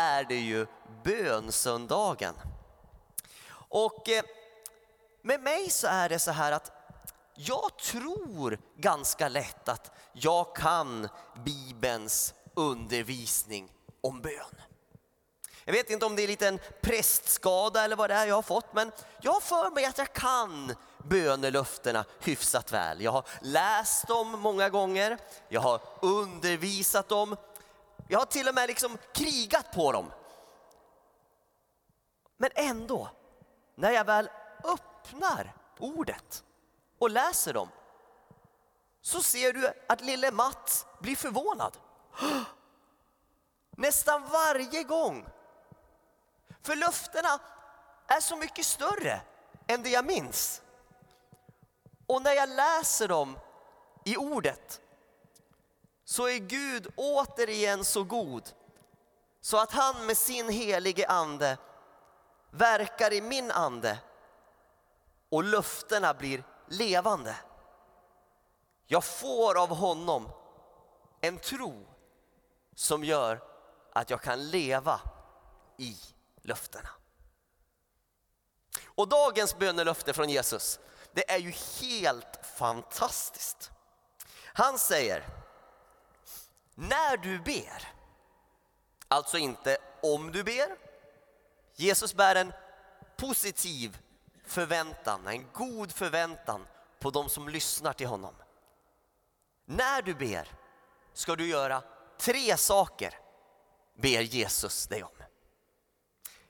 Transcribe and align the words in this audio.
är 0.00 0.24
det 0.24 0.40
ju 0.40 0.66
bönsöndagen. 1.04 2.34
Och 3.52 4.08
eh, 4.08 4.24
med 5.22 5.40
mig 5.40 5.70
så 5.70 5.86
är 5.86 6.08
det 6.08 6.18
så 6.18 6.30
här 6.30 6.52
att 6.52 6.72
jag 7.34 7.76
tror 7.76 8.58
ganska 8.76 9.28
lätt 9.28 9.68
att 9.68 9.90
jag 10.12 10.56
kan 10.56 11.08
Bibelns 11.44 12.34
undervisning 12.54 13.72
om 14.00 14.20
bön. 14.20 14.60
Jag 15.64 15.72
vet 15.72 15.90
inte 15.90 16.06
om 16.06 16.16
det 16.16 16.22
är 16.22 16.28
lite 16.28 16.48
en 16.48 16.60
prästskada 16.80 17.84
eller 17.84 17.96
vad 17.96 18.10
det 18.10 18.14
är 18.14 18.26
jag 18.26 18.34
har 18.34 18.42
fått, 18.42 18.74
men 18.74 18.92
jag 19.20 19.32
har 19.32 19.40
för 19.40 19.70
mig 19.70 19.84
att 19.84 19.98
jag 19.98 20.12
kan 20.12 20.74
bönelöftena 20.98 22.04
hyfsat 22.20 22.72
väl. 22.72 23.00
Jag 23.00 23.12
har 23.12 23.24
läst 23.42 24.08
dem 24.08 24.40
många 24.40 24.68
gånger, 24.68 25.18
jag 25.48 25.60
har 25.60 25.80
undervisat 26.02 27.08
dem, 27.08 27.36
jag 28.10 28.18
har 28.18 28.26
till 28.26 28.48
och 28.48 28.54
med 28.54 28.68
liksom 28.68 28.98
krigat 29.12 29.72
på 29.72 29.92
dem. 29.92 30.12
Men 32.36 32.50
ändå, 32.54 33.08
när 33.74 33.90
jag 33.90 34.04
väl 34.04 34.30
öppnar 34.64 35.56
ordet 35.78 36.44
och 36.98 37.10
läser 37.10 37.52
dem 37.52 37.68
så 39.00 39.22
ser 39.22 39.52
du 39.52 39.72
att 39.88 40.00
lille 40.00 40.30
Mats 40.30 40.86
blir 41.00 41.16
förvånad. 41.16 41.78
Nästan 43.70 44.28
varje 44.28 44.82
gång. 44.82 45.26
För 46.62 46.76
löftena 46.76 47.40
är 48.06 48.20
så 48.20 48.36
mycket 48.36 48.66
större 48.66 49.20
än 49.66 49.82
det 49.82 49.90
jag 49.90 50.06
minns. 50.06 50.62
Och 52.06 52.22
när 52.22 52.32
jag 52.32 52.48
läser 52.48 53.08
dem 53.08 53.38
i 54.04 54.16
ordet 54.16 54.80
så 56.10 56.28
är 56.28 56.38
Gud 56.38 56.92
återigen 56.96 57.84
så 57.84 58.04
god 58.04 58.50
så 59.40 59.56
att 59.58 59.72
han 59.72 60.06
med 60.06 60.18
sin 60.18 60.48
helige 60.48 61.08
ande 61.08 61.58
verkar 62.50 63.12
i 63.12 63.20
min 63.20 63.50
ande 63.50 63.98
och 65.28 65.44
löftena 65.44 66.14
blir 66.14 66.44
levande. 66.66 67.36
Jag 68.86 69.04
får 69.04 69.62
av 69.62 69.68
honom 69.68 70.28
en 71.20 71.38
tro 71.38 71.86
som 72.74 73.04
gör 73.04 73.42
att 73.92 74.10
jag 74.10 74.22
kan 74.22 74.50
leva 74.50 75.00
i 75.76 75.96
löftena. 76.42 76.90
Och 78.84 79.08
dagens 79.08 79.58
bönelöfte 79.58 80.12
från 80.12 80.30
Jesus, 80.30 80.78
det 81.12 81.30
är 81.30 81.38
ju 81.38 81.50
helt 81.50 82.46
fantastiskt. 82.56 83.70
Han 84.44 84.78
säger, 84.78 85.39
när 86.80 87.16
du 87.16 87.38
ber, 87.38 87.92
alltså 89.08 89.38
inte 89.38 89.78
om 90.02 90.32
du 90.32 90.44
ber. 90.44 90.76
Jesus 91.74 92.14
bär 92.14 92.36
en 92.36 92.52
positiv 93.16 93.98
förväntan, 94.44 95.26
en 95.26 95.46
god 95.52 95.92
förväntan 95.92 96.66
på 96.98 97.10
de 97.10 97.28
som 97.28 97.48
lyssnar 97.48 97.92
till 97.92 98.06
honom. 98.06 98.34
När 99.64 100.02
du 100.02 100.14
ber 100.14 100.48
ska 101.12 101.36
du 101.36 101.46
göra 101.46 101.82
tre 102.18 102.56
saker, 102.56 103.18
ber 103.94 104.20
Jesus 104.20 104.86
dig 104.86 105.02
om. 105.02 105.22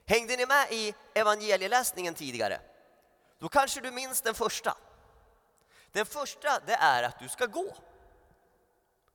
Hängde 0.07 0.37
ni 0.37 0.47
med 0.47 0.73
i 0.73 0.95
evangelieläsningen 1.15 2.15
tidigare? 2.15 2.61
Då 3.39 3.49
kanske 3.49 3.81
du 3.81 3.91
minns 3.91 4.21
den 4.21 4.35
första. 4.35 4.77
Den 5.93 6.07
första 6.07 6.61
det 6.67 6.75
är 6.75 7.03
att 7.03 7.19
du 7.19 7.29
ska 7.29 7.47
gå. 7.47 7.77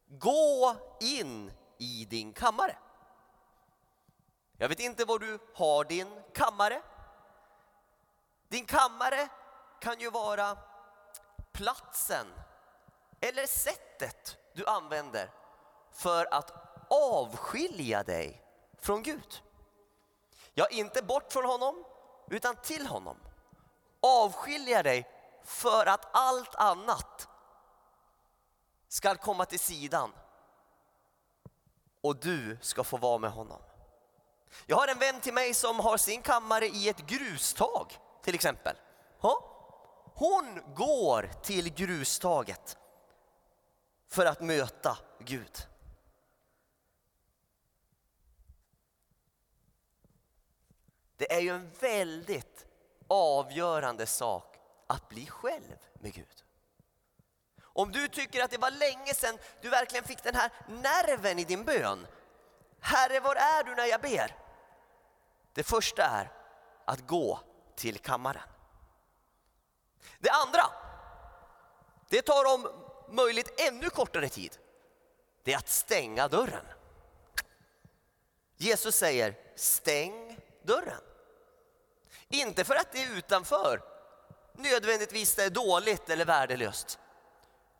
Gå 0.07 0.75
in 0.99 1.51
i 1.77 2.05
din 2.05 2.33
kammare. 2.33 2.77
Jag 4.57 4.69
vet 4.69 4.79
inte 4.79 5.05
var 5.05 5.19
du 5.19 5.39
har 5.55 5.83
din 5.83 6.21
kammare. 6.33 6.81
Din 8.47 8.65
kammare 8.65 9.29
kan 9.79 9.99
ju 9.99 10.09
vara 10.09 10.57
platsen 11.51 12.27
eller 13.21 13.47
sättet 13.47 14.37
du 14.53 14.65
använder 14.65 15.31
för 15.91 16.33
att 16.33 16.51
avskilja 16.89 18.03
dig 18.03 18.43
från 18.77 19.03
Gud. 19.03 19.41
Ja, 20.53 20.67
inte 20.67 21.03
bort 21.03 21.33
från 21.33 21.45
honom, 21.45 21.83
utan 22.29 22.55
till 22.55 22.87
honom. 22.87 23.17
Avskilja 24.01 24.83
dig 24.83 25.09
för 25.43 25.85
att 25.85 26.15
allt 26.15 26.55
annat 26.55 27.27
ska 28.95 29.15
komma 29.15 29.45
till 29.45 29.59
sidan 29.59 30.11
och 32.01 32.15
du 32.15 32.57
ska 32.61 32.83
få 32.83 32.97
vara 32.97 33.17
med 33.17 33.31
honom. 33.31 33.61
Jag 34.65 34.75
har 34.75 34.87
en 34.87 34.99
vän 34.99 35.21
till 35.21 35.33
mig 35.33 35.53
som 35.53 35.79
har 35.79 35.97
sin 35.97 36.21
kammare 36.21 36.65
i 36.65 36.89
ett 36.89 37.07
grustag 37.07 37.99
till 38.21 38.35
exempel. 38.35 38.75
Hon 40.13 40.61
går 40.75 41.31
till 41.43 41.73
grustaget 41.73 42.77
för 44.07 44.25
att 44.25 44.41
möta 44.41 44.97
Gud. 45.19 45.67
Det 51.17 51.33
är 51.33 51.39
ju 51.39 51.49
en 51.49 51.71
väldigt 51.79 52.65
avgörande 53.07 54.05
sak 54.05 54.57
att 54.87 55.09
bli 55.09 55.25
själv 55.25 55.77
med 55.93 56.13
Gud. 56.13 56.44
Om 57.75 57.91
du 57.91 58.07
tycker 58.07 58.43
att 58.43 58.51
det 58.51 58.57
var 58.57 58.71
länge 58.71 59.13
sedan 59.13 59.37
du 59.61 59.69
verkligen 59.69 60.05
fick 60.05 60.23
den 60.23 60.35
här 60.35 60.51
nerven 60.67 61.39
i 61.39 61.43
din 61.43 61.63
bön. 61.63 62.07
Herre, 62.79 63.19
var 63.19 63.35
är 63.35 63.63
du 63.63 63.75
när 63.75 63.85
jag 63.85 64.01
ber? 64.01 64.35
Det 65.53 65.63
första 65.63 66.03
är 66.03 66.31
att 66.85 67.07
gå 67.07 67.39
till 67.75 67.97
kammaren. 67.97 68.41
Det 70.19 70.29
andra, 70.29 70.63
det 72.09 72.21
tar 72.21 72.53
om 72.53 72.67
möjligt 73.09 73.59
ännu 73.59 73.89
kortare 73.89 74.29
tid. 74.29 74.57
Det 75.43 75.53
är 75.53 75.57
att 75.57 75.69
stänga 75.69 76.27
dörren. 76.27 76.65
Jesus 78.57 78.95
säger 78.95 79.35
stäng 79.55 80.39
dörren. 80.63 81.01
Inte 82.29 82.63
för 82.63 82.75
att 82.75 82.91
det 82.91 83.03
är 83.03 83.17
utanför 83.17 83.81
nödvändigtvis 84.53 85.35
det 85.35 85.43
är 85.43 85.49
dåligt 85.49 86.09
eller 86.09 86.25
värdelöst. 86.25 86.99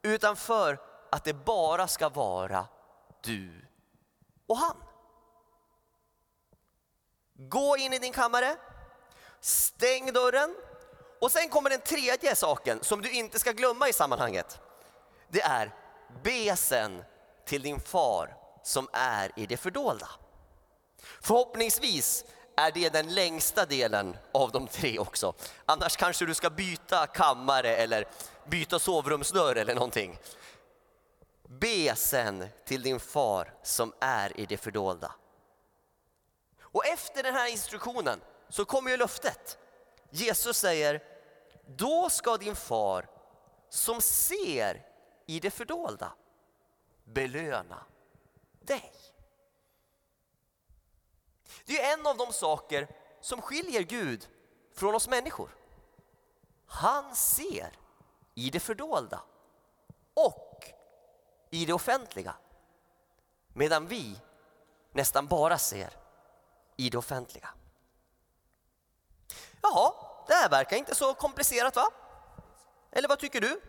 Utan 0.06 0.36
för 0.36 0.80
att 1.12 1.24
det 1.24 1.34
bara 1.34 1.88
ska 1.88 2.10
vara 2.10 2.68
du 3.22 3.66
och 4.48 4.58
han. 4.58 4.78
Gå 7.34 7.78
in 7.78 7.94
i 7.94 8.00
din 8.00 8.14
kammare, 8.14 8.56
stäng 9.40 10.14
dörren 10.14 10.56
och 11.22 11.32
sen 11.32 11.50
kommer 11.50 11.70
den 11.70 11.82
tredje 11.82 12.36
saken 12.36 12.80
som 12.82 13.02
du 13.02 13.12
inte 13.12 13.40
ska 13.40 13.52
glömma 13.52 13.90
i 13.90 13.94
sammanhanget. 13.94 14.60
Det 15.30 15.42
är 15.42 15.76
be 16.24 16.56
sen 16.56 17.04
till 17.46 17.62
din 17.62 17.80
far 17.80 18.38
som 18.64 18.90
är 18.94 19.32
i 19.36 19.46
det 19.46 19.58
fördolda. 19.58 20.10
Förhoppningsvis 21.22 22.26
är 22.58 22.72
det 22.72 22.94
den 22.94 23.14
längsta 23.14 23.66
delen 23.66 24.18
av 24.32 24.52
de 24.52 24.68
tre 24.68 25.00
också. 25.00 25.34
Annars 25.66 25.96
kanske 25.96 26.26
du 26.26 26.34
ska 26.34 26.50
byta 26.50 27.08
kammare 27.08 27.76
eller 27.76 28.08
byta 28.45 28.79
sovrumsdörr 28.79 29.56
eller 29.56 29.75
någonting. 29.75 30.19
Be 31.47 31.95
sen 31.95 32.47
till 32.66 32.81
din 32.81 33.00
far 33.00 33.53
som 33.63 33.94
är 34.00 34.39
i 34.39 34.45
det 34.45 34.57
fördolda. 34.57 35.11
Och 36.61 36.85
efter 36.85 37.23
den 37.23 37.33
här 37.33 37.51
instruktionen 37.51 38.22
så 38.50 38.66
kommer 38.66 38.91
ju 38.91 38.97
löftet. 38.97 39.57
Jesus 40.09 40.57
säger, 40.57 41.03
då 41.67 42.09
ska 42.09 42.38
din 42.38 42.56
far 42.56 43.09
som 43.69 44.01
ser 44.01 44.85
i 45.25 45.39
det 45.39 45.51
fördolda 45.51 46.13
belöna 47.03 47.85
dig. 48.59 48.91
Det 51.66 51.81
är 51.81 51.94
en 51.94 52.07
av 52.07 52.17
de 52.17 52.33
saker 52.33 52.88
som 53.21 53.41
skiljer 53.41 53.81
Gud 53.81 54.27
från 54.74 54.95
oss 54.95 55.07
människor. 55.07 55.50
Han 56.65 57.15
ser 57.15 57.71
i 58.36 58.50
det 58.50 58.60
fördolda 58.60 59.22
och 60.14 60.72
i 61.50 61.66
det 61.66 61.74
offentliga. 61.74 62.36
Medan 63.54 63.88
vi 63.88 64.22
nästan 64.92 65.28
bara 65.28 65.58
ser 65.58 65.94
i 66.76 66.90
det 66.90 66.98
offentliga. 66.98 67.50
Jaha, 69.62 69.94
det 70.28 70.34
här 70.34 70.50
verkar 70.50 70.78
inte 70.78 70.96
så 70.96 71.14
komplicerat 71.14 71.76
va? 71.76 71.88
Eller 72.92 73.08
vad 73.08 73.20
tycker 73.20 73.42
du? 73.42 73.62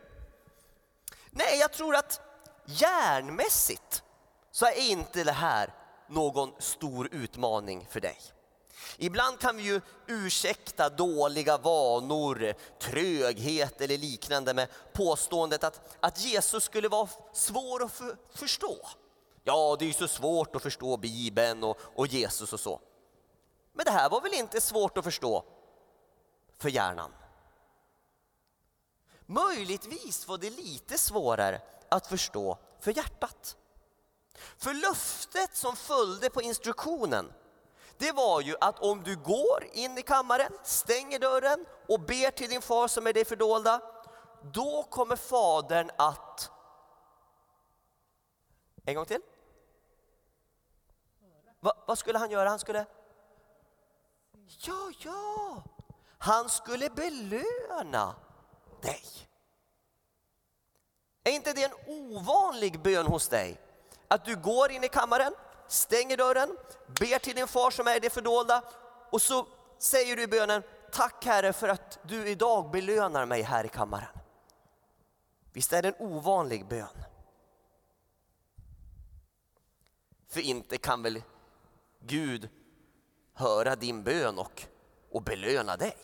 Nej, 1.31 1.59
jag 1.59 1.73
tror 1.73 1.95
att 1.97 2.21
hjärnmässigt 2.65 4.03
så 4.51 4.67
är 4.67 4.91
inte 4.91 5.25
det 5.25 5.33
här 5.33 5.75
någon 6.09 6.53
stor 6.59 7.09
utmaning 7.13 7.87
för 7.91 8.01
dig. 8.01 8.19
Ibland 8.97 9.39
kan 9.39 9.57
vi 9.57 9.63
ju 9.63 9.81
ursäkta 10.07 10.89
dåliga 10.89 11.59
vanor, 11.59 12.55
tröghet 12.81 13.81
eller 13.81 13.99
liknande 13.99 14.55
med 14.55 14.69
påståendet 14.93 15.65
att, 15.65 15.97
att 16.01 16.21
Jesus 16.21 16.65
skulle 16.65 16.89
vara 16.89 17.09
svår 17.33 17.83
att 17.85 17.93
för, 17.93 18.17
förstå. 18.35 18.89
Ja, 19.45 19.77
det 19.79 19.85
är 19.85 19.87
ju 19.87 19.93
så 19.93 20.09
svårt 20.09 20.57
att 20.57 20.63
förstå 20.63 20.97
Bibeln 20.97 21.65
och, 21.65 21.79
och 21.95 22.07
Jesus 22.07 22.53
och 22.53 22.61
så. 22.61 22.81
Men 23.73 23.85
det 23.85 23.91
här 23.91 24.11
var 24.11 24.21
väl 24.21 24.35
inte 24.35 24.61
svårt 24.61 24.99
att 24.99 25.05
förstå 25.05 25.45
för 26.59 26.69
hjärnan? 26.69 27.13
Möjligtvis 29.27 30.29
var 30.29 30.39
det 30.39 30.51
lite 30.51 30.99
svårare 30.99 31.61
att 31.89 32.07
förstå 32.07 32.59
för 32.81 32.97
hjärtat. 32.97 33.57
För 34.59 34.75
löftet 34.75 35.57
som 35.57 35.77
följde 35.77 36.31
på 36.31 36.43
instruktionen, 36.43 37.33
det 37.99 38.13
var 38.13 38.41
ju 38.41 38.55
att 38.61 38.79
om 38.79 39.03
du 39.03 39.17
går 39.17 39.65
in 39.73 39.99
i 39.99 40.03
kammaren, 40.03 40.53
stänger 40.63 41.19
dörren 41.19 41.67
och 41.89 42.01
ber 42.01 42.31
till 42.31 42.51
din 42.51 42.63
far 42.63 42.89
som 42.89 43.07
är 43.07 43.13
dig 43.13 43.25
fördolda, 43.25 43.81
då 44.43 44.83
kommer 44.83 45.17
fadern 45.17 45.91
att... 45.99 46.51
En 48.85 48.95
gång 48.95 49.07
till. 49.07 49.21
Va, 51.61 51.73
vad 51.87 51.99
skulle 51.99 52.19
han 52.19 52.31
göra? 52.31 52.49
Han 52.49 52.59
skulle... 52.59 52.87
Ja, 54.47 54.93
ja! 54.99 55.63
Han 56.19 56.49
skulle 56.49 56.91
belöna 56.91 58.15
dig. 58.83 59.05
Är 61.25 61.33
inte 61.33 61.53
det 61.53 61.65
en 61.65 61.75
ovanlig 61.87 62.83
bön 62.83 63.07
hos 63.07 63.29
dig? 63.29 63.61
Att 64.09 64.25
du 64.25 64.37
går 64.37 64.71
in 64.71 64.85
i 64.85 64.89
kammaren, 64.89 65.35
stänger 65.69 66.17
dörren, 66.17 66.57
ber 66.87 67.19
till 67.19 67.37
din 67.37 67.49
far 67.49 67.71
som 67.71 67.87
är 67.87 67.97
i 67.97 68.01
det 68.01 68.11
fördolda 68.11 68.63
och 69.11 69.23
så 69.23 69.47
säger 69.79 70.17
du 70.17 70.23
i 70.23 70.27
bönen 70.27 70.63
Tack 70.93 71.25
Herre 71.25 71.53
för 71.53 71.69
att 71.69 71.99
du 72.03 72.29
idag 72.29 72.71
belönar 72.71 73.27
mig 73.27 73.43
här 73.43 73.65
i 73.65 73.69
kammaren. 73.69 74.19
Visst 75.53 75.73
är 75.73 75.83
det 75.83 75.89
en 75.89 76.07
ovanlig 76.07 76.69
bön? 76.69 77.05
För 80.29 80.41
inte 80.41 80.79
kan 80.79 81.03
väl 81.03 81.23
Gud 82.01 82.49
höra 83.33 83.77
din 83.77 84.03
bön 84.03 84.39
och, 84.39 84.63
och 85.11 85.23
belöna 85.23 85.77
dig? 85.77 85.97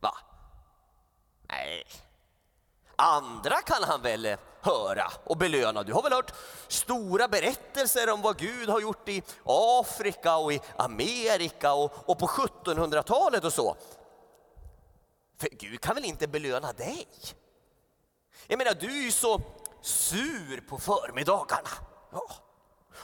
Va? 0.00 0.14
Nej. 1.42 1.84
Andra 2.96 3.56
kan 3.56 3.82
han 3.82 4.02
väl 4.02 4.36
höra 4.60 5.12
och 5.24 5.36
belöna. 5.36 5.82
Du 5.82 5.92
har 5.92 6.02
väl 6.02 6.12
hört 6.12 6.32
stora 6.68 7.28
berättelser 7.28 8.12
om 8.12 8.22
vad 8.22 8.38
Gud 8.38 8.68
har 8.68 8.80
gjort 8.80 9.08
i 9.08 9.22
Afrika 9.44 10.36
och 10.36 10.52
i 10.52 10.60
Amerika 10.76 11.72
och, 11.72 11.92
och 12.08 12.18
på 12.18 12.26
1700-talet 12.26 13.44
och 13.44 13.52
så. 13.52 13.76
För 15.40 15.48
Gud 15.48 15.80
kan 15.80 15.94
väl 15.94 16.04
inte 16.04 16.28
belöna 16.28 16.72
dig? 16.72 17.08
Jag 18.46 18.58
menar, 18.58 18.74
du 18.74 18.86
är 18.86 19.02
ju 19.02 19.12
så 19.12 19.40
sur 19.80 20.60
på 20.68 20.78
förmiddagarna. 20.78 21.68
Ja. 22.12 22.30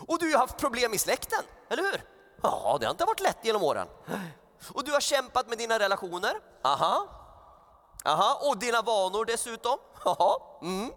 Och 0.09 0.19
du 0.19 0.33
har 0.33 0.39
haft 0.39 0.57
problem 0.57 0.95
i 0.95 0.99
släkten, 0.99 1.43
eller 1.69 1.83
hur? 1.83 2.05
Ja, 2.43 2.77
det 2.81 2.87
har 2.87 2.91
inte 2.91 3.05
varit 3.05 3.21
lätt 3.21 3.39
genom 3.43 3.63
åren. 3.63 3.89
Och 4.73 4.85
du 4.85 4.93
har 4.93 5.01
kämpat 5.01 5.49
med 5.49 5.59
dina 5.59 5.79
relationer. 5.79 6.41
Aha. 6.63 7.09
Aha. 8.05 8.49
Och 8.49 8.59
dina 8.59 8.83
vanor 8.83 9.25
dessutom. 9.25 9.79
Aha. 10.05 10.59
Mm. 10.63 10.93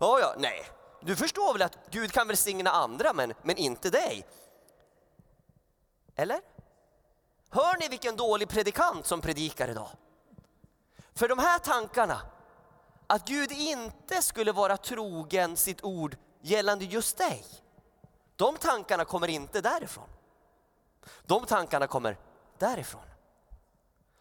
Ja, 0.00 0.20
ja, 0.20 0.34
nej. 0.38 0.66
Du 1.00 1.16
förstår 1.16 1.52
väl 1.52 1.62
att 1.62 1.78
Gud 1.90 2.12
kan 2.12 2.28
välsigna 2.28 2.70
andra, 2.70 3.12
men, 3.12 3.34
men 3.42 3.56
inte 3.56 3.90
dig? 3.90 4.26
Eller? 6.16 6.40
Hör 7.50 7.78
ni 7.78 7.88
vilken 7.88 8.16
dålig 8.16 8.48
predikant 8.48 9.06
som 9.06 9.20
predikar 9.20 9.68
idag? 9.68 9.88
För 11.14 11.28
de 11.28 11.38
här 11.38 11.58
tankarna, 11.58 12.20
att 13.06 13.28
Gud 13.28 13.52
inte 13.52 14.22
skulle 14.22 14.52
vara 14.52 14.76
trogen 14.76 15.56
sitt 15.56 15.84
ord 15.84 16.16
gällande 16.40 16.84
just 16.84 17.18
dig. 17.18 17.44
De 18.36 18.56
tankarna 18.56 19.04
kommer 19.04 19.28
inte 19.28 19.60
därifrån. 19.60 20.08
De 21.26 21.46
tankarna 21.46 21.86
kommer 21.86 22.18
därifrån. 22.58 23.02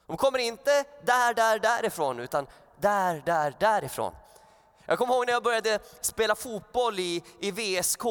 De 0.07 0.17
kommer 0.17 0.39
inte 0.39 0.83
där, 1.03 1.33
där, 1.33 1.59
därifrån, 1.59 2.19
utan 2.19 2.47
där, 2.79 3.21
där, 3.25 3.55
därifrån. 3.59 4.15
Jag 4.87 4.97
kommer 4.97 5.13
ihåg 5.13 5.25
när 5.25 5.33
jag 5.33 5.43
började 5.43 5.79
spela 6.01 6.35
fotboll 6.35 6.99
i, 6.99 7.23
i 7.39 7.51
VSK 7.51 8.05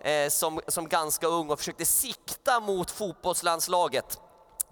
eh, 0.00 0.28
som, 0.28 0.60
som 0.68 0.88
ganska 0.88 1.26
ung 1.26 1.50
och 1.50 1.58
försökte 1.58 1.84
sikta 1.84 2.60
mot 2.60 2.90
fotbollslandslaget. 2.90 4.20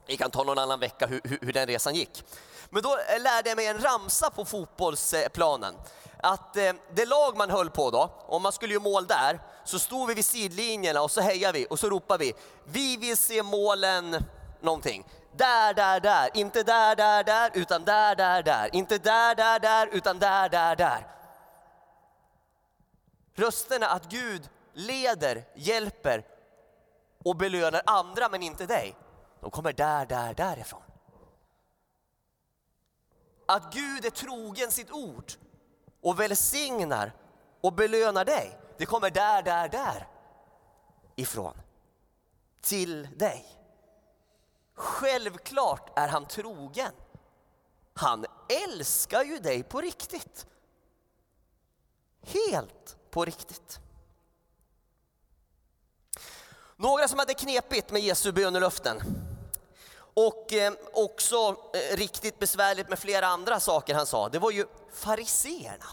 Vi 0.06 0.16
kan 0.16 0.30
ta 0.30 0.42
någon 0.42 0.58
annan 0.58 0.80
vecka 0.80 1.06
hur, 1.06 1.20
hur, 1.24 1.38
hur 1.42 1.52
den 1.52 1.66
resan 1.66 1.94
gick. 1.94 2.24
Men 2.70 2.82
då 2.82 2.98
eh, 2.98 3.22
lärde 3.22 3.48
jag 3.48 3.56
mig 3.56 3.66
en 3.66 3.78
ramsa 3.78 4.30
på 4.30 4.44
fotbollsplanen. 4.44 5.74
Att 6.22 6.56
eh, 6.56 6.72
det 6.94 7.06
lag 7.06 7.36
man 7.36 7.50
höll 7.50 7.70
på 7.70 7.90
då, 7.90 8.10
om 8.26 8.42
man 8.42 8.52
skulle 8.52 8.74
göra 8.74 8.82
mål 8.82 9.06
där, 9.06 9.40
så 9.64 9.78
stod 9.78 10.08
vi 10.08 10.14
vid 10.14 10.24
sidlinjerna 10.24 11.02
och 11.02 11.10
så 11.10 11.20
hejar 11.20 11.52
vi 11.52 11.66
och 11.70 11.78
så 11.78 11.90
ropar 11.90 12.18
vi, 12.18 12.34
vi 12.64 12.96
vill 12.96 13.16
se 13.16 13.42
målen 13.42 14.24
någonting. 14.60 15.04
Där, 15.36 15.74
där, 15.74 16.00
där, 16.00 16.30
inte 16.34 16.62
där, 16.62 16.96
där, 16.96 17.24
där, 17.24 17.50
utan 17.54 17.84
där, 17.84 18.14
där, 18.14 18.42
där, 18.42 18.70
inte 18.72 18.98
där, 18.98 19.34
där, 19.34 19.58
där, 19.58 19.88
utan 19.92 20.18
där, 20.18 20.48
där, 20.48 20.76
där. 20.76 21.15
Rösterna 23.36 23.86
att 23.86 24.10
Gud 24.10 24.50
leder, 24.72 25.44
hjälper 25.54 26.26
och 27.24 27.36
belönar 27.36 27.82
andra 27.86 28.28
men 28.28 28.42
inte 28.42 28.66
dig, 28.66 28.96
de 29.40 29.50
kommer 29.50 29.72
där, 29.72 30.06
där, 30.06 30.34
därifrån. 30.34 30.82
Att 33.46 33.74
Gud 33.74 34.04
är 34.04 34.10
trogen 34.10 34.70
sitt 34.70 34.90
ord 34.90 35.32
och 36.00 36.20
välsignar 36.20 37.12
och 37.60 37.72
belönar 37.72 38.24
dig, 38.24 38.58
det 38.78 38.86
kommer 38.86 39.10
där, 39.10 39.42
där, 39.42 39.68
där 39.68 40.08
ifrån. 41.16 41.54
Till 42.60 43.08
dig. 43.16 43.46
Självklart 44.74 45.98
är 45.98 46.08
han 46.08 46.26
trogen. 46.26 46.92
Han 47.94 48.26
älskar 48.64 49.22
ju 49.22 49.38
dig 49.38 49.62
på 49.62 49.80
riktigt. 49.80 50.46
Helt 52.22 52.95
på 53.16 53.24
riktigt. 53.24 53.80
Några 56.76 57.08
som 57.08 57.18
hade 57.18 57.34
knepigt 57.34 57.90
med 57.90 58.02
Jesu 58.02 58.32
bönelöften 58.32 59.02
och 60.14 60.52
eh, 60.52 60.72
också 60.92 61.56
eh, 61.74 61.96
riktigt 61.96 62.38
besvärligt 62.38 62.88
med 62.88 62.98
flera 62.98 63.26
andra 63.26 63.60
saker 63.60 63.94
han 63.94 64.06
sa, 64.06 64.28
det 64.28 64.38
var 64.38 64.50
ju 64.50 64.66
fariseerna. 64.92 65.84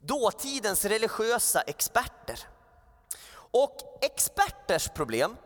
Dåtidens 0.00 0.84
religiösa 0.84 1.60
experter. 1.60 2.48
Och 3.50 3.98
experters 4.00 4.88
problem 4.88 5.36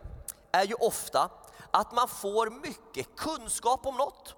är 0.53 0.65
ju 0.65 0.75
ofta 0.75 1.31
att 1.71 1.93
man 1.93 2.09
får 2.09 2.51
mycket 2.51 3.17
kunskap 3.17 3.87
om 3.87 3.97
något, 3.97 4.35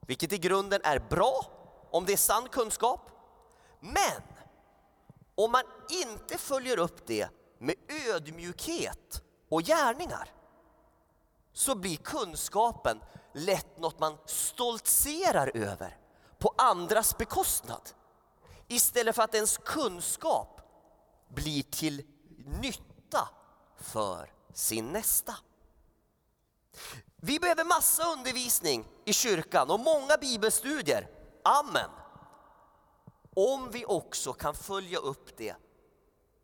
vilket 0.00 0.32
i 0.32 0.38
grunden 0.38 0.80
är 0.84 0.98
bra 0.98 1.46
om 1.90 2.04
det 2.04 2.12
är 2.12 2.16
sann 2.16 2.48
kunskap. 2.48 3.10
Men 3.80 4.31
om 5.44 5.52
man 5.52 5.62
inte 5.88 6.38
följer 6.38 6.78
upp 6.78 7.06
det 7.06 7.28
med 7.58 7.74
ödmjukhet 8.08 9.22
och 9.48 9.62
gärningar 9.62 10.28
så 11.52 11.74
blir 11.74 11.96
kunskapen 11.96 13.00
lätt 13.34 13.78
något 13.78 14.00
man 14.00 14.18
stoltserar 14.26 15.56
över 15.56 15.98
på 16.38 16.54
andras 16.58 17.18
bekostnad. 17.18 17.90
Istället 18.68 19.16
för 19.16 19.22
att 19.22 19.34
ens 19.34 19.58
kunskap 19.58 20.60
blir 21.28 21.62
till 21.62 22.06
nytta 22.60 23.28
för 23.76 24.32
sin 24.54 24.86
nästa. 24.86 25.34
Vi 27.16 27.38
behöver 27.38 27.64
massa 27.64 28.12
undervisning 28.12 28.88
i 29.04 29.12
kyrkan 29.12 29.70
och 29.70 29.80
många 29.80 30.16
bibelstudier. 30.20 31.08
Amen. 31.44 31.90
Om 33.36 33.70
vi 33.70 33.84
också 33.84 34.32
kan 34.32 34.54
följa 34.54 34.98
upp 34.98 35.36
det 35.36 35.54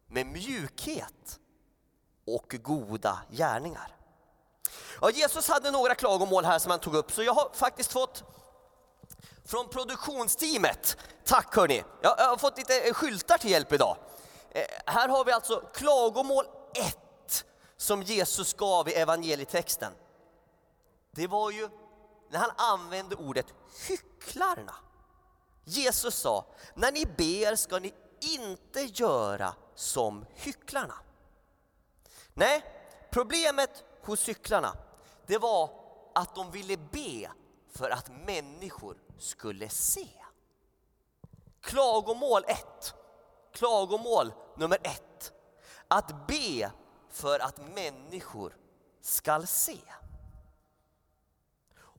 med 0.06 0.26
mjukhet 0.26 1.40
och 2.26 2.54
goda 2.62 3.18
gärningar. 3.30 3.96
Ja, 5.00 5.10
Jesus 5.10 5.48
hade 5.48 5.70
några 5.70 5.94
klagomål 5.94 6.44
här 6.44 6.58
som 6.58 6.70
han 6.70 6.80
tog 6.80 6.94
upp, 6.94 7.12
så 7.12 7.22
jag 7.22 7.32
har 7.32 7.50
faktiskt 7.54 7.92
fått 7.92 8.24
från 9.44 9.68
produktionsteamet, 9.68 10.96
tack 11.24 11.56
hörni, 11.56 11.84
jag 12.02 12.16
har 12.16 12.36
fått 12.36 12.58
lite 12.58 12.94
skyltar 12.94 13.38
till 13.38 13.50
hjälp 13.50 13.72
idag. 13.72 13.96
Eh, 14.50 14.62
här 14.86 15.08
har 15.08 15.24
vi 15.24 15.32
alltså 15.32 15.60
klagomål 15.74 16.44
1 16.74 17.44
som 17.76 18.02
Jesus 18.02 18.54
gav 18.54 18.88
i 18.88 18.94
evangelietexten. 18.94 19.92
Det 21.10 21.26
var 21.26 21.50
ju 21.50 21.68
när 22.30 22.38
han 22.38 22.50
använde 22.56 23.16
ordet 23.16 23.46
hycklarna. 23.88 24.74
Jesus 25.68 26.14
sa, 26.14 26.46
när 26.74 26.92
ni 26.92 27.06
ber 27.06 27.56
ska 27.56 27.78
ni 27.78 27.94
inte 28.20 28.80
göra 28.80 29.54
som 29.74 30.26
hycklarna. 30.34 30.94
Nej, 32.34 32.64
problemet 33.10 33.84
hos 34.02 34.28
hycklarna, 34.28 34.76
det 35.26 35.38
var 35.38 35.70
att 36.14 36.34
de 36.34 36.50
ville 36.50 36.76
be 36.76 37.30
för 37.70 37.90
att 37.90 38.10
människor 38.26 38.96
skulle 39.18 39.68
se. 39.68 40.08
Klagomål 41.60 42.44
1, 42.46 42.94
klagomål 43.52 44.32
nummer 44.56 44.78
ett 44.82 45.32
Att 45.88 46.26
be 46.26 46.70
för 47.08 47.38
att 47.38 47.74
människor 47.74 48.56
skall 49.00 49.46
se. 49.46 49.78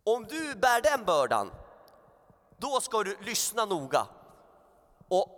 Om 0.03 0.25
du 0.25 0.55
bär 0.55 0.81
den 0.81 1.05
bördan, 1.05 1.51
då 2.59 2.81
ska 2.81 3.03
du 3.03 3.17
lyssna 3.21 3.65
noga 3.65 4.07
och 5.07 5.29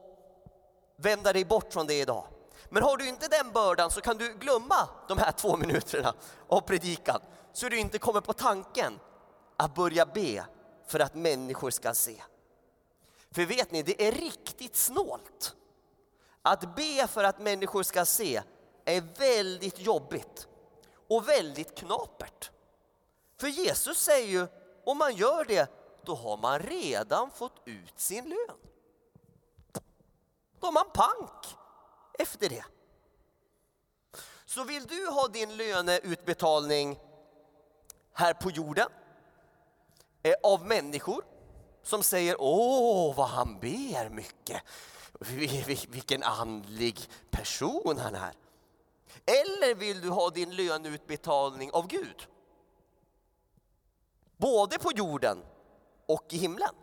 vända 0.95 1.33
dig 1.33 1.45
bort 1.45 1.73
från 1.73 1.87
det 1.87 1.99
idag. 1.99 2.27
Men 2.69 2.83
har 2.83 2.97
du 2.97 3.07
inte 3.07 3.27
den 3.27 3.51
bördan 3.51 3.91
så 3.91 4.01
kan 4.01 4.17
du 4.17 4.33
glömma 4.33 4.89
de 5.07 5.17
här 5.17 5.31
två 5.31 5.57
minuterna 5.57 6.13
av 6.47 6.61
predikan 6.61 7.21
så 7.53 7.69
du 7.69 7.79
inte 7.79 7.97
kommer 7.97 8.21
på 8.21 8.33
tanken 8.33 8.99
att 9.57 9.75
börja 9.75 10.05
be 10.05 10.45
för 10.87 10.99
att 10.99 11.15
människor 11.15 11.69
ska 11.69 11.93
se. 11.93 12.23
För 13.31 13.45
vet 13.45 13.71
ni, 13.71 13.83
det 13.83 14.07
är 14.07 14.11
riktigt 14.11 14.75
snålt. 14.75 15.55
Att 16.41 16.75
be 16.75 17.07
för 17.07 17.23
att 17.23 17.39
människor 17.39 17.83
ska 17.83 18.05
se 18.05 18.41
är 18.85 19.01
väldigt 19.17 19.79
jobbigt 19.79 20.47
och 21.09 21.29
väldigt 21.29 21.75
knapert. 21.75 22.51
För 23.39 23.47
Jesus 23.47 23.97
säger 23.97 24.27
ju, 24.27 24.47
om 24.85 24.97
man 24.97 25.15
gör 25.15 25.45
det, 25.45 25.80
då 26.05 26.15
har 26.15 26.37
man 26.37 26.59
redan 26.59 27.31
fått 27.31 27.61
ut 27.65 27.99
sin 27.99 28.29
lön. 28.29 28.57
Då 30.59 30.67
har 30.67 30.71
man 30.71 30.85
pank 30.93 31.57
efter 32.19 32.49
det. 32.49 32.65
Så 34.45 34.63
vill 34.63 34.87
du 34.87 35.07
ha 35.07 35.27
din 35.27 35.57
löneutbetalning 35.57 36.99
här 38.13 38.33
på 38.33 38.51
jorden 38.51 38.87
eh, 40.23 40.33
av 40.43 40.65
människor 40.65 41.23
som 41.83 42.03
säger 42.03 42.35
åh 42.39 43.15
vad 43.15 43.27
han 43.27 43.59
ber 43.59 44.09
mycket, 44.09 44.61
vilken 45.89 46.23
andlig 46.23 46.99
person 47.29 47.97
han 47.97 48.15
är. 48.15 48.33
Eller 49.25 49.75
vill 49.75 50.01
du 50.01 50.09
ha 50.09 50.29
din 50.29 50.55
löneutbetalning 50.55 51.71
av 51.71 51.87
Gud? 51.87 52.27
Både 54.37 54.79
på 54.79 54.91
jorden 54.91 55.43
och 56.11 56.33
i 56.33 56.37
himlen. 56.37 56.75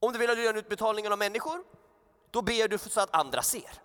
Om 0.00 0.12
du 0.12 0.18
vill 0.18 0.28
ha 0.28 0.34
löneutbetalningen 0.34 1.12
av 1.12 1.18
människor, 1.18 1.64
då 2.30 2.42
ber 2.42 2.68
du 2.68 2.78
så 2.78 3.00
att 3.00 3.14
andra 3.14 3.42
ser. 3.42 3.82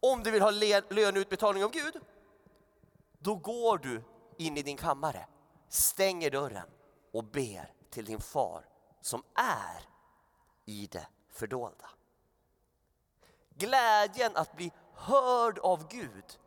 Om 0.00 0.22
du 0.22 0.30
vill 0.30 0.42
ha 0.42 0.50
löneutbetalning 0.90 1.64
av 1.64 1.70
Gud, 1.70 2.00
då 3.18 3.34
går 3.34 3.78
du 3.78 4.02
in 4.38 4.56
i 4.56 4.62
din 4.62 4.76
kammare, 4.76 5.26
stänger 5.68 6.30
dörren 6.30 6.68
och 7.12 7.24
ber 7.24 7.72
till 7.90 8.04
din 8.04 8.20
far 8.20 8.68
som 9.00 9.22
är 9.34 9.88
i 10.64 10.86
det 10.86 11.06
fördolda. 11.28 11.90
Glädjen 13.54 14.36
att 14.36 14.56
bli 14.56 14.72
hörd 14.94 15.58
av 15.58 15.88
Gud 15.88 16.38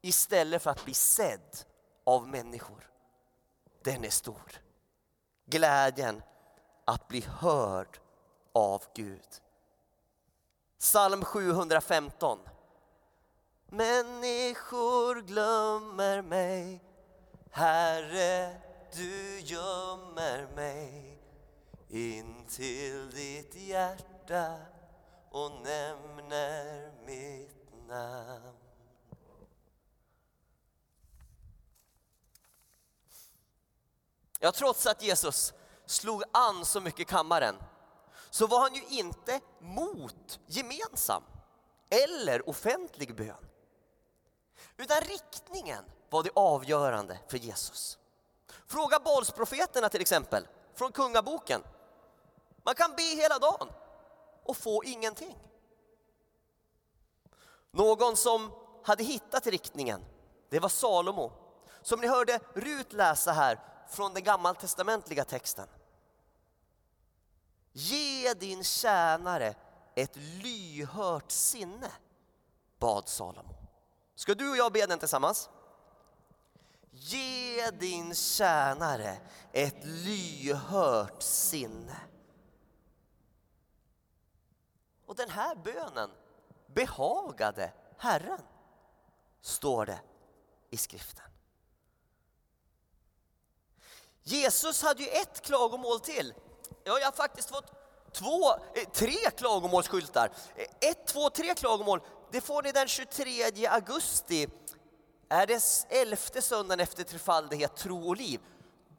istället 0.00 0.62
för 0.62 0.70
att 0.70 0.84
bli 0.84 0.94
sedd 0.94 1.56
av 2.04 2.28
människor, 2.28 2.90
den 3.82 4.04
är 4.04 4.10
stor. 4.10 4.65
Glädjen 5.46 6.22
att 6.84 7.08
bli 7.08 7.20
hörd 7.20 7.98
av 8.52 8.82
Gud. 8.94 9.28
Psalm 10.78 11.24
715. 11.24 12.38
Människor 13.66 15.22
glömmer 15.22 16.22
mig, 16.22 16.84
Herre 17.50 18.66
du 18.96 19.40
gömmer 19.40 20.48
mig 20.54 21.18
in 21.88 22.46
till 22.48 23.10
ditt 23.10 23.54
hjärta 23.54 24.56
och 25.30 25.50
när 25.64 25.85
Ja, 34.46 34.52
trots 34.52 34.86
att 34.86 35.02
Jesus 35.02 35.52
slog 35.86 36.22
an 36.32 36.64
så 36.64 36.80
mycket 36.80 37.00
i 37.00 37.04
kammaren 37.04 37.56
så 38.30 38.46
var 38.46 38.60
han 38.60 38.74
ju 38.74 38.84
inte 38.88 39.40
mot 39.58 40.38
gemensam 40.46 41.22
eller 41.90 42.48
offentlig 42.48 43.16
bön. 43.16 43.46
Utan 44.76 45.00
riktningen 45.00 45.84
var 46.10 46.22
det 46.22 46.30
avgörande 46.34 47.18
för 47.28 47.38
Jesus. 47.38 47.98
Fråga 48.66 48.98
Balsprofeterna 48.98 49.88
till 49.88 50.00
exempel, 50.00 50.48
från 50.74 50.92
Kungaboken. 50.92 51.62
Man 52.62 52.74
kan 52.74 52.94
be 52.96 53.02
hela 53.02 53.38
dagen 53.38 53.68
och 54.44 54.56
få 54.56 54.84
ingenting. 54.84 55.38
Någon 57.70 58.16
som 58.16 58.52
hade 58.84 59.04
hittat 59.04 59.46
riktningen, 59.46 60.04
det 60.50 60.60
var 60.60 60.68
Salomo. 60.68 61.32
Som 61.82 62.00
ni 62.00 62.06
hörde 62.06 62.40
Rut 62.54 62.92
läsa 62.92 63.32
här 63.32 63.75
från 63.88 64.14
den 64.14 64.22
gammaltestamentliga 64.22 65.24
texten. 65.24 65.68
Ge 67.72 68.34
din 68.34 68.64
tjänare 68.64 69.54
ett 69.94 70.16
lyhört 70.16 71.30
sinne, 71.30 71.90
bad 72.78 73.08
Salomo. 73.08 73.54
Ska 74.14 74.34
du 74.34 74.50
och 74.50 74.56
jag 74.56 74.72
be 74.72 74.86
den 74.86 74.98
tillsammans? 74.98 75.50
Ge 76.90 77.70
din 77.70 78.14
tjänare 78.14 79.18
ett 79.52 79.84
lyhört 79.84 81.22
sinne. 81.22 81.96
Och 85.06 85.16
den 85.16 85.30
här 85.30 85.54
bönen 85.54 86.10
behagade 86.66 87.72
Herren, 87.98 88.40
står 89.40 89.86
det 89.86 90.00
i 90.70 90.76
skriften. 90.76 91.24
Jesus 94.28 94.82
hade 94.82 95.02
ju 95.02 95.08
ett 95.08 95.42
klagomål 95.42 96.00
till. 96.00 96.34
Ja, 96.84 96.98
jag 96.98 97.06
har 97.06 97.12
faktiskt 97.12 97.50
fått 97.50 97.72
två, 98.12 98.50
eh, 98.50 98.88
tre 98.92 99.30
klagomålsskyltar. 99.36 100.32
Eh, 100.56 100.88
ett, 100.90 101.06
två, 101.06 101.30
tre 101.30 101.54
klagomål. 101.54 102.00
Det 102.32 102.40
får 102.40 102.62
ni 102.62 102.72
den 102.72 102.88
23 102.88 103.66
augusti 103.66 104.48
är 105.28 105.46
det 105.46 105.86
elfte 106.00 106.42
söndagen 106.42 106.80
efter 106.80 107.04
trefaldighet, 107.04 107.76
tro 107.76 108.08
och 108.08 108.16
liv, 108.16 108.40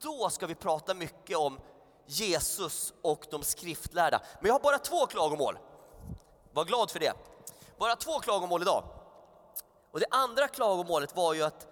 då 0.00 0.30
ska 0.30 0.46
vi 0.46 0.54
prata 0.54 0.94
mycket 0.94 1.36
om 1.36 1.60
Jesus 2.06 2.94
och 3.02 3.26
de 3.30 3.42
skriftlärda. 3.42 4.22
Men 4.40 4.46
jag 4.46 4.54
har 4.54 4.60
bara 4.60 4.78
två 4.78 5.06
klagomål. 5.06 5.58
Var 6.52 6.64
glad 6.64 6.90
för 6.90 7.00
det. 7.00 7.12
Bara 7.78 7.96
två 7.96 8.20
klagomål 8.20 8.62
idag. 8.62 8.84
Och 9.90 10.00
det 10.00 10.06
andra 10.10 10.48
klagomålet 10.48 11.16
var 11.16 11.34
ju 11.34 11.42
att 11.42 11.66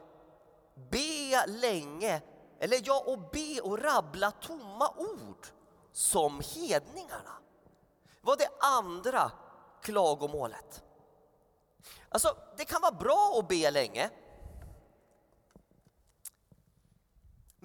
be 0.91 1.47
länge, 1.47 2.21
eller 2.61 2.81
ja, 2.85 3.05
och 3.07 3.19
be 3.19 3.61
och 3.61 3.79
rabbla 3.79 4.31
tomma 4.31 4.91
ord 4.97 5.47
som 5.93 6.43
hedningarna. 6.55 7.39
Det 8.21 8.27
var 8.27 8.37
det 8.37 8.51
andra 8.61 9.31
klagomålet. 9.83 10.83
Alltså, 12.09 12.37
det 12.57 12.65
kan 12.65 12.83
vara 12.83 12.93
bra 12.93 13.37
att 13.39 13.49
be 13.49 13.71
länge, 13.71 14.11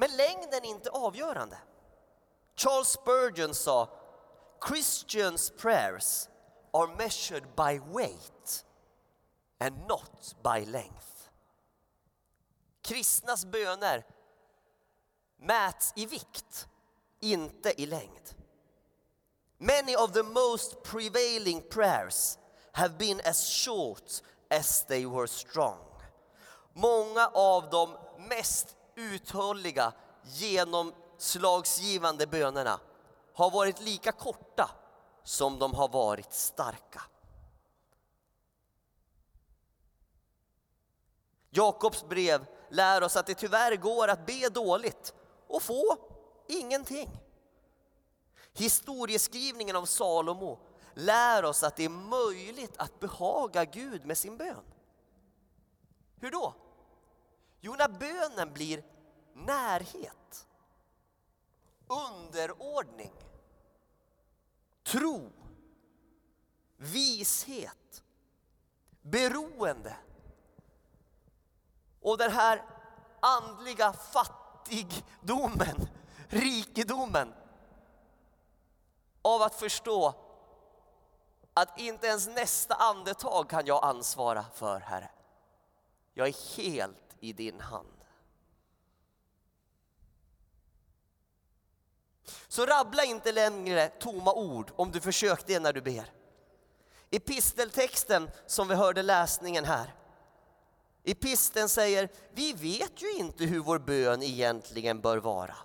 Men 0.01 0.17
längden 0.17 0.53
är 0.63 0.65
inte 0.65 0.89
avgörande. 0.89 1.57
Charles 2.55 2.87
Spurgeon 2.87 3.53
sa 3.53 3.89
Christians 4.67 5.49
prayers 5.49 6.27
are 6.73 6.95
measured 6.95 7.43
by 7.55 7.79
weight 7.79 8.65
and 9.59 9.87
not 9.87 10.35
by 10.43 10.65
length. 10.65 11.29
Kristnas 12.81 13.45
böner 13.45 14.05
mäts 15.41 15.93
i 15.95 16.05
vikt, 16.05 16.67
inte 17.19 17.81
i 17.81 17.85
längd. 17.85 18.35
Many 19.57 19.95
of 19.95 20.13
the 20.13 20.23
most 20.23 20.83
prevailing 20.83 21.61
prayers 21.61 22.37
have 22.71 22.97
been 22.97 23.21
as 23.25 23.49
short 23.49 24.21
as 24.49 24.85
they 24.85 25.05
were 25.05 25.27
strong. 25.27 25.77
Många 26.73 27.27
av 27.27 27.69
de 27.69 27.97
mest 28.17 28.75
uthålliga, 28.95 29.93
genomslagsgivande 30.23 32.27
bönerna 32.27 32.79
har 33.33 33.51
varit 33.51 33.81
lika 33.81 34.11
korta 34.11 34.71
som 35.23 35.59
de 35.59 35.73
har 35.73 35.89
varit 35.89 36.33
starka. 36.33 37.01
Jakobs 41.49 42.05
brev 42.09 42.45
lär 42.69 43.03
oss 43.03 43.15
att 43.15 43.25
det 43.25 43.33
tyvärr 43.33 43.75
går 43.75 44.07
att 44.07 44.25
be 44.25 44.49
dåligt 44.49 45.13
och 45.51 45.61
få 45.61 45.97
ingenting. 46.47 47.19
Historieskrivningen 48.53 49.75
av 49.75 49.85
Salomo 49.85 50.59
lär 50.93 51.45
oss 51.45 51.63
att 51.63 51.75
det 51.75 51.85
är 51.85 51.89
möjligt 51.89 52.77
att 52.77 52.99
behaga 52.99 53.65
Gud 53.65 54.05
med 54.05 54.17
sin 54.17 54.37
bön. 54.37 54.63
Hur 56.15 56.31
då? 56.31 56.53
Jo, 57.59 57.75
när 57.77 57.87
bönen 57.87 58.53
blir 58.53 58.83
närhet, 59.33 60.47
underordning, 61.87 63.13
tro, 64.83 65.31
vishet, 66.77 68.03
beroende 69.01 69.95
och 72.01 72.17
den 72.17 72.31
här 72.31 72.65
andliga 73.19 73.93
fattigdomen, 73.93 74.40
fattigdomen, 74.61 75.89
rikedomen 76.27 77.33
av 79.21 79.41
att 79.41 79.55
förstå 79.55 80.15
att 81.53 81.79
inte 81.79 82.07
ens 82.07 82.27
nästa 82.27 82.75
andetag 82.75 83.49
kan 83.49 83.65
jag 83.65 83.83
ansvara 83.83 84.45
för, 84.53 84.79
Herre. 84.79 85.09
Jag 86.13 86.27
är 86.27 86.57
helt 86.57 87.15
i 87.19 87.33
din 87.33 87.59
hand. 87.59 87.87
Så 92.47 92.65
rabbla 92.65 93.03
inte 93.03 93.31
längre 93.31 93.87
tomma 93.87 94.33
ord 94.33 94.71
om 94.75 94.91
du 94.91 95.01
försökt 95.01 95.47
det 95.47 95.59
när 95.59 95.73
du 95.73 95.81
ber. 95.81 96.11
Episteltexten 97.09 98.31
som 98.47 98.67
vi 98.67 98.75
hörde 98.75 99.01
läsningen 99.01 99.65
här. 99.65 99.95
Episteln 101.03 101.69
säger, 101.69 102.09
vi 102.31 102.53
vet 102.53 103.01
ju 103.01 103.11
inte 103.11 103.45
hur 103.45 103.59
vår 103.59 103.79
bön 103.79 104.23
egentligen 104.23 105.01
bör 105.01 105.17
vara. 105.17 105.55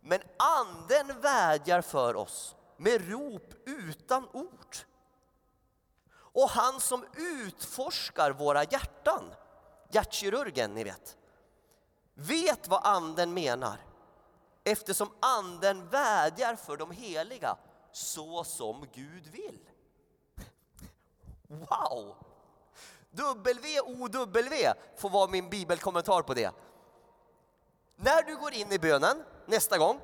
Men 0.00 0.20
anden 0.36 1.20
vädjar 1.20 1.80
för 1.80 2.16
oss 2.16 2.56
med 2.76 3.08
rop 3.08 3.54
utan 3.66 4.28
ord. 4.32 4.76
Och 6.12 6.50
han 6.50 6.80
som 6.80 7.04
utforskar 7.16 8.30
våra 8.30 8.64
hjärtan, 8.64 9.34
hjärtkirurgen 9.90 10.74
ni 10.74 10.84
vet, 10.84 11.16
vet 12.14 12.68
vad 12.68 12.80
anden 12.86 13.34
menar 13.34 13.80
eftersom 14.64 15.12
anden 15.20 15.88
vädjar 15.88 16.56
för 16.56 16.76
de 16.76 16.90
heliga 16.90 17.56
så 17.92 18.44
som 18.44 18.86
Gud 18.92 19.26
vill. 19.26 19.58
Wow! 21.48 22.16
W-O-W 23.10 24.74
får 24.96 25.10
vara 25.10 25.30
min 25.30 25.50
bibelkommentar 25.50 26.22
på 26.22 26.34
det. 26.34 26.54
När 27.96 28.22
du 28.22 28.36
går 28.36 28.54
in 28.54 28.72
i 28.72 28.78
bönen 28.78 29.24
nästa 29.46 29.78
gång, 29.78 30.00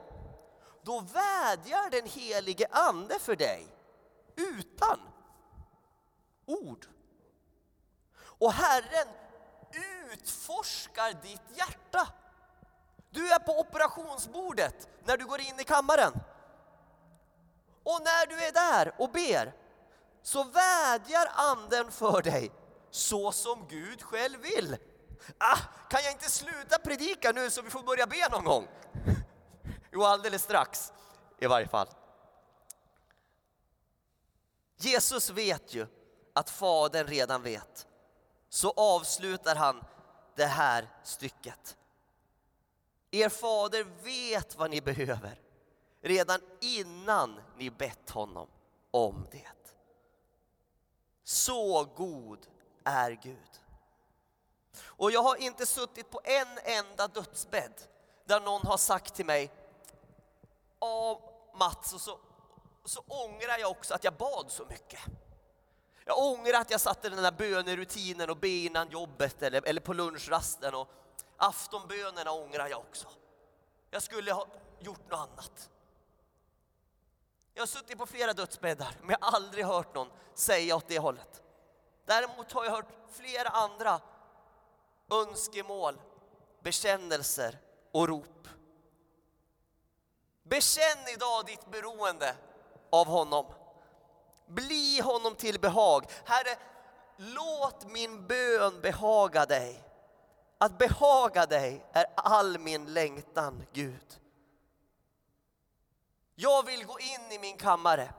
då 0.82 1.00
vädjar 1.00 1.90
den 1.90 2.06
helige 2.06 2.66
ande 2.70 3.18
för 3.18 3.36
dig 3.36 3.66
utan 4.36 5.00
ord. 6.46 6.86
Och 8.18 8.52
Herren 8.52 9.08
utforskar 10.12 11.22
ditt 11.22 11.58
hjärta. 11.58 12.08
Du 13.10 13.32
är 13.32 13.38
på 13.38 13.60
operationsbordet 13.60 14.88
när 15.04 15.16
du 15.16 15.26
går 15.26 15.40
in 15.40 15.60
i 15.60 15.64
kammaren. 15.64 16.12
Och 17.82 18.00
när 18.04 18.26
du 18.26 18.44
är 18.44 18.52
där 18.52 18.94
och 18.98 19.10
ber 19.10 19.54
så 20.22 20.44
vädjar 20.44 21.32
anden 21.34 21.90
för 21.90 22.22
dig 22.22 22.52
så 22.96 23.32
som 23.32 23.68
Gud 23.68 24.02
själv 24.02 24.40
vill. 24.40 24.76
Ah, 25.38 25.58
kan 25.90 26.00
jag 26.02 26.12
inte 26.12 26.30
sluta 26.30 26.78
predika 26.78 27.32
nu 27.32 27.50
så 27.50 27.62
vi 27.62 27.70
får 27.70 27.82
börja 27.82 28.06
be 28.06 28.28
någon 28.30 28.44
gång? 28.44 28.68
Jo, 29.92 30.02
alldeles 30.02 30.42
strax 30.42 30.92
i 31.38 31.46
varje 31.46 31.68
fall. 31.68 31.88
Jesus 34.76 35.30
vet 35.30 35.74
ju 35.74 35.86
att 36.32 36.50
Fadern 36.50 37.06
redan 37.06 37.42
vet. 37.42 37.86
Så 38.48 38.70
avslutar 38.76 39.56
han 39.56 39.84
det 40.34 40.46
här 40.46 40.88
stycket. 41.02 41.76
Er 43.10 43.28
fader 43.28 43.86
vet 44.02 44.56
vad 44.56 44.70
ni 44.70 44.80
behöver 44.80 45.40
redan 46.00 46.40
innan 46.60 47.40
ni 47.56 47.70
bett 47.70 48.10
honom 48.10 48.48
om 48.90 49.26
det. 49.30 49.72
Så 51.24 51.84
god 51.84 52.46
är 52.86 53.10
Gud. 53.10 53.60
Och 54.84 55.10
jag 55.10 55.22
har 55.22 55.36
inte 55.36 55.66
suttit 55.66 56.10
på 56.10 56.20
en 56.24 56.58
enda 56.64 57.08
dödsbädd 57.08 57.82
där 58.24 58.40
någon 58.40 58.66
har 58.66 58.76
sagt 58.76 59.14
till 59.14 59.26
mig, 59.26 59.52
ja 60.80 61.20
Mats, 61.54 61.92
och 61.92 62.00
så, 62.00 62.18
så 62.84 63.00
ångrar 63.06 63.58
jag 63.58 63.70
också 63.70 63.94
att 63.94 64.04
jag 64.04 64.14
bad 64.14 64.46
så 64.48 64.64
mycket. 64.64 65.00
Jag 66.04 66.18
ångrar 66.18 66.60
att 66.60 66.70
jag 66.70 66.80
satte 66.80 67.08
den 67.08 67.22
där 67.22 67.32
bönerutinen 67.32 68.30
och 68.30 68.36
be 68.36 68.48
innan 68.48 68.90
jobbet 68.90 69.42
eller, 69.42 69.68
eller 69.68 69.80
på 69.80 69.92
lunchrasten 69.92 70.74
och 70.74 70.88
aftonbönerna 71.36 72.32
ångrar 72.32 72.66
jag 72.66 72.80
också. 72.80 73.08
Jag 73.90 74.02
skulle 74.02 74.32
ha 74.32 74.46
gjort 74.78 75.10
något 75.10 75.20
annat. 75.20 75.70
Jag 77.54 77.62
har 77.62 77.66
suttit 77.66 77.98
på 77.98 78.06
flera 78.06 78.32
dödsbäddar 78.32 78.96
men 79.00 79.10
jag 79.10 79.26
har 79.26 79.36
aldrig 79.36 79.64
hört 79.64 79.94
någon 79.94 80.10
säga 80.34 80.76
åt 80.76 80.88
det 80.88 80.98
hållet. 80.98 81.42
Däremot 82.06 82.52
har 82.52 82.64
jag 82.64 82.72
hört 82.72 82.88
flera 83.10 83.48
andra 83.48 84.00
önskemål, 85.10 86.00
bekännelser 86.60 87.58
och 87.92 88.08
rop. 88.08 88.48
Bekänn 90.42 91.08
idag 91.14 91.46
ditt 91.46 91.70
beroende 91.70 92.36
av 92.90 93.06
honom. 93.06 93.46
Bli 94.46 95.00
honom 95.00 95.34
till 95.34 95.60
behag. 95.60 96.04
Herre, 96.24 96.58
låt 97.16 97.86
min 97.90 98.26
bön 98.26 98.80
behaga 98.80 99.46
dig. 99.46 99.82
Att 100.58 100.78
behaga 100.78 101.46
dig 101.46 101.84
är 101.92 102.06
all 102.14 102.58
min 102.58 102.94
längtan, 102.94 103.66
Gud. 103.72 104.20
Jag 106.34 106.66
vill 106.66 106.86
gå 106.86 107.00
in 107.00 107.32
i 107.32 107.38
min 107.38 107.56
kammare. 107.56 108.12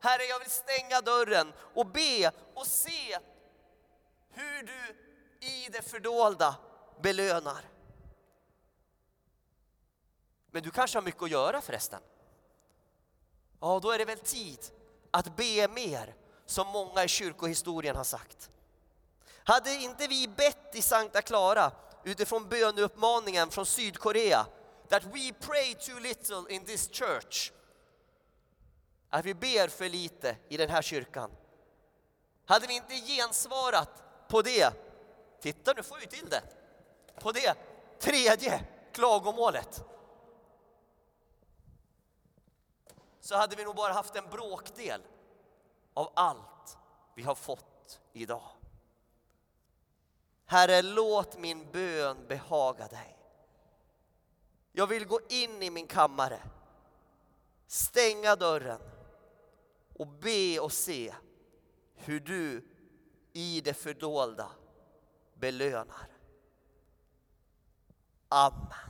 Herre, 0.00 0.24
jag 0.24 0.38
vill 0.38 0.50
stänga 0.50 1.00
dörren 1.00 1.52
och 1.74 1.86
be 1.86 2.32
och 2.54 2.66
se 2.66 3.18
hur 4.30 4.62
du 4.62 4.96
i 5.46 5.68
det 5.72 5.82
fördolda 5.82 6.56
belönar. 7.00 7.64
Men 10.50 10.62
du 10.62 10.70
kanske 10.70 10.96
har 10.98 11.02
mycket 11.02 11.22
att 11.22 11.30
göra 11.30 11.60
förresten? 11.60 12.00
Ja, 13.60 13.80
då 13.82 13.90
är 13.90 13.98
det 13.98 14.04
väl 14.04 14.18
tid 14.18 14.58
att 15.10 15.36
be 15.36 15.68
mer, 15.68 16.14
som 16.46 16.66
många 16.66 17.04
i 17.04 17.08
kyrkohistorien 17.08 17.96
har 17.96 18.04
sagt. 18.04 18.50
Hade 19.44 19.74
inte 19.74 20.06
vi 20.06 20.28
bett 20.28 20.74
i 20.74 20.82
Sankta 20.82 21.22
Clara 21.22 21.72
utifrån 22.04 22.48
böneuppmaningen 22.48 23.50
från 23.50 23.66
Sydkorea 23.66 24.46
that 24.88 25.04
we 25.04 25.32
pray 25.40 25.74
too 25.74 25.98
little 25.98 26.54
in 26.54 26.64
this 26.64 26.88
church. 26.92 27.52
Att 29.10 29.24
vi 29.24 29.34
ber 29.34 29.68
för 29.68 29.88
lite 29.88 30.36
i 30.48 30.56
den 30.56 30.70
här 30.70 30.82
kyrkan. 30.82 31.30
Hade 32.46 32.66
vi 32.66 32.74
inte 32.74 32.94
gensvarat 32.94 34.02
på 34.28 34.42
det, 34.42 34.72
titta 35.40 35.72
nu 35.72 35.82
får 35.82 35.98
vi 35.98 36.06
till 36.06 36.28
det, 36.28 36.42
på 37.20 37.32
det 37.32 37.54
tredje 37.98 38.64
klagomålet. 38.92 39.84
Så 43.20 43.36
hade 43.36 43.56
vi 43.56 43.64
nog 43.64 43.76
bara 43.76 43.92
haft 43.92 44.16
en 44.16 44.30
bråkdel 44.30 45.02
av 45.94 46.12
allt 46.14 46.78
vi 47.14 47.22
har 47.22 47.34
fått 47.34 48.00
idag. 48.12 48.50
Herre, 50.46 50.82
låt 50.82 51.38
min 51.38 51.70
bön 51.72 52.26
behaga 52.28 52.88
dig. 52.88 53.18
Jag 54.72 54.86
vill 54.86 55.06
gå 55.06 55.20
in 55.28 55.62
i 55.62 55.70
min 55.70 55.86
kammare, 55.86 56.42
stänga 57.66 58.36
dörren 58.36 58.80
och 59.98 60.06
be 60.06 60.60
och 60.60 60.72
se 60.72 61.14
hur 61.94 62.20
du 62.20 62.68
i 63.32 63.60
det 63.60 63.74
fördolda 63.74 64.50
belönar. 65.34 66.08
Amen. 68.28 68.85